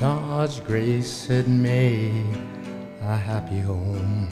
God's 0.00 0.60
grace 0.60 1.26
had 1.26 1.48
made 1.48 2.24
a 3.02 3.16
happy 3.16 3.58
home. 3.58 4.28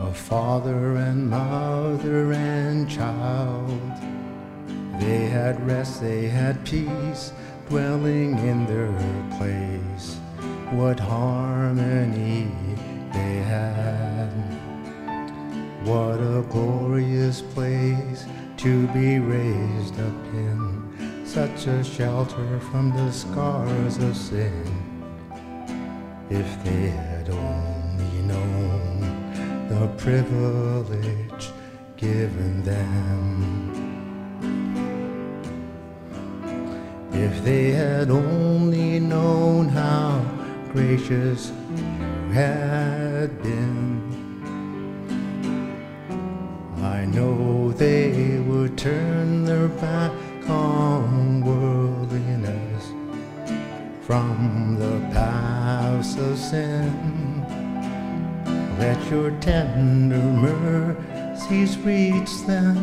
A 0.00 0.12
father 0.12 0.96
and 0.96 1.30
mother 1.30 2.32
and 2.32 2.90
child. 2.90 3.70
They 4.98 5.26
had 5.26 5.64
rest, 5.64 6.00
they 6.00 6.26
had 6.26 6.66
peace, 6.66 7.32
dwelling 7.68 8.36
in 8.40 8.66
their 8.66 8.90
place. 9.38 10.16
What 10.72 10.98
harmony 10.98 12.50
they 13.12 13.36
had. 13.36 14.32
What 15.84 16.18
a 16.18 16.44
glorious 16.50 17.40
place 17.40 18.24
to 18.56 18.88
be 18.88 19.20
raised 19.20 19.94
up 20.00 20.24
in, 20.34 20.83
such 21.34 21.66
a 21.66 21.82
shelter 21.82 22.60
from 22.70 22.90
the 22.90 23.10
scars 23.10 23.96
of 23.98 24.16
sin. 24.16 24.64
If 26.30 26.46
they 26.62 26.90
had 26.90 27.28
only 27.28 28.22
known 28.22 29.00
the 29.68 29.88
privilege 29.98 31.50
given 31.96 32.62
them. 32.62 33.72
If 37.12 37.42
they 37.42 37.72
had 37.72 38.10
only 38.10 39.00
known 39.00 39.68
how 39.70 40.24
gracious 40.72 41.50
you 41.74 42.32
had 42.32 43.42
been. 43.42 43.82
I 46.80 47.04
know 47.06 47.72
they 47.72 48.38
would 48.38 48.78
turn 48.78 49.44
their 49.44 49.66
back 49.66 50.13
from 54.14 54.76
the 54.78 55.00
paths 55.12 56.14
of 56.14 56.38
sin. 56.38 56.92
Let 58.78 59.00
your 59.10 59.32
tender 59.40 60.22
mercies 60.46 61.76
reach 61.78 62.32
them 62.46 62.76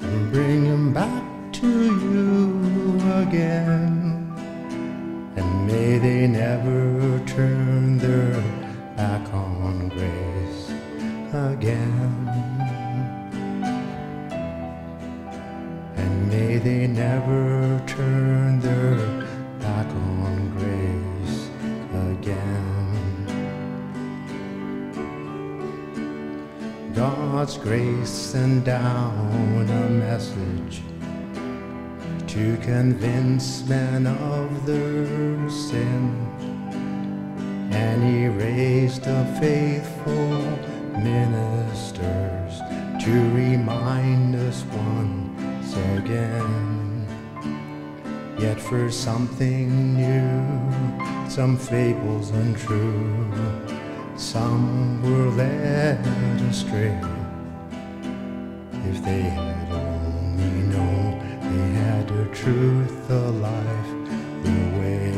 and 0.00 0.32
bring 0.32 0.64
them 0.64 0.94
back 0.94 1.24
to 1.60 1.68
you 2.04 2.96
again. 3.20 4.32
And 5.36 5.66
may 5.66 5.98
they 5.98 6.26
never 6.26 7.20
turn 7.26 7.98
their 7.98 8.40
back 8.96 9.24
on 9.34 9.90
grace 9.90 10.70
again. 11.34 12.00
And 15.96 16.28
may 16.30 16.56
they 16.56 16.86
never 16.86 17.82
turn 17.86 18.60
their 18.60 19.19
on 19.94 20.50
grace 20.56 21.48
again. 22.12 22.90
God's 26.94 27.56
grace 27.56 28.08
sent 28.08 28.64
down 28.64 29.68
a 29.68 29.90
message 29.90 30.82
to 32.26 32.56
convince 32.58 33.66
men 33.66 34.06
of 34.06 34.66
their 34.66 35.50
sin. 35.50 36.14
And 37.72 38.02
he 38.04 38.28
raised 38.28 39.08
up 39.08 39.38
faithful 39.38 40.40
ministers 40.98 42.60
to 43.04 43.12
remind 43.34 44.36
us 44.36 44.62
once 44.64 45.76
again. 45.98 46.79
Yet 48.40 48.58
for 48.58 48.90
something 48.90 49.96
new, 49.96 51.28
some 51.28 51.58
fables 51.58 52.30
untrue, 52.30 53.22
some 54.16 55.02
were 55.02 55.28
led 55.32 56.00
astray. 56.48 56.98
If 58.88 59.04
they 59.04 59.20
had 59.20 59.70
only 59.70 60.62
known 60.72 61.18
they 61.52 61.68
had 61.80 62.08
the 62.08 62.24
truth, 62.34 63.08
the 63.08 63.30
life, 63.30 63.90
the 64.42 64.60
way. 64.78 65.12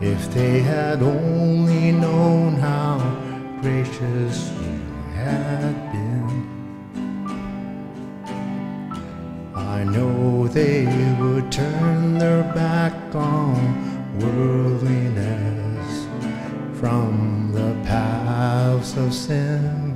If 0.00 0.32
they 0.32 0.60
had 0.60 1.02
only 1.02 1.92
known 1.92 2.54
how 2.54 2.96
gracious 3.60 4.50
you 4.52 4.80
had 5.12 5.92
been, 5.92 6.05
they 10.56 10.86
would 11.20 11.52
turn 11.52 12.16
their 12.16 12.42
back 12.54 12.94
on 13.14 14.18
worldliness 14.18 16.06
from 16.80 17.52
the 17.52 17.74
paths 17.86 18.96
of 18.96 19.12
sin. 19.12 19.94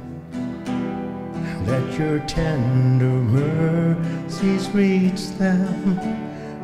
Let 1.66 1.98
your 1.98 2.19
tender 2.26 3.06
mercies 3.06 4.69
reach 4.75 5.28
them 5.38 5.98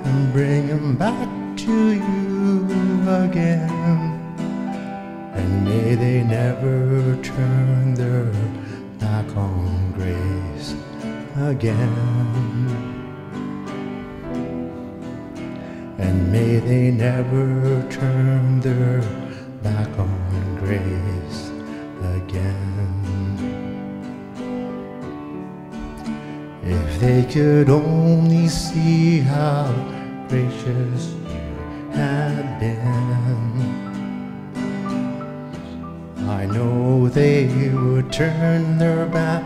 and 0.05 0.33
bring 0.35 0.67
them 0.67 0.97
back 0.97 1.57
to 1.65 1.93
you 1.93 2.69
again. 3.25 3.81
And 5.33 5.65
may 5.65 5.95
they 5.95 6.23
never 6.23 7.17
turn 7.23 7.95
their 7.95 8.31
back 8.99 9.35
on 9.35 9.93
grace 9.93 10.75
again. 11.49 12.86
And 15.99 16.31
may 16.31 16.59
they 16.59 16.91
never 16.91 17.83
turn 17.91 18.61
their 18.61 19.01
back 19.63 19.89
on 19.99 20.57
grace 20.61 21.51
again. 22.19 22.67
If 26.63 27.01
they 27.01 27.23
could 27.33 27.71
only 27.71 28.49
see 28.49 29.21
how 29.21 29.73
gracious 30.29 31.15
you 31.33 31.91
had 31.93 32.61
been, 32.61 33.77
I 36.29 36.45
know 36.47 37.09
they 37.09 37.47
would 37.69 38.13
turn 38.13 38.79
their 38.79 39.07
back 39.07 39.46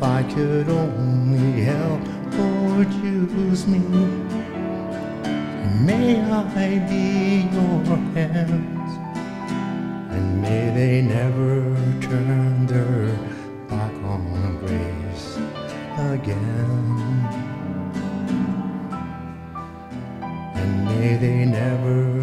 If 0.00 0.06
I 0.06 0.22
could 0.22 0.68
only 0.70 1.60
help, 1.60 2.00
Lord, 2.32 2.90
use 3.04 3.66
me. 3.66 3.80
May 5.84 6.22
I 6.22 6.78
be 6.88 7.44
your 7.52 7.96
hands, 8.16 8.92
and 10.10 10.40
may 10.40 10.70
they 10.74 11.02
never 11.02 11.76
turn 12.00 12.64
their 12.64 13.12
back 13.68 13.92
on 14.04 14.56
grace 14.60 15.36
again. 16.14 17.28
And 20.54 20.84
may 20.86 21.16
they 21.18 21.44
never 21.44 22.19